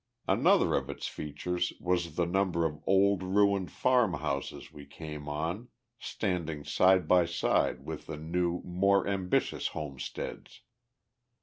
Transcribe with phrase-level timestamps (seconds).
[0.27, 5.67] Another of its features was the number of old ruined farmhouses we came on,
[5.99, 10.61] standing side by side with the new, more ambitious homesteads.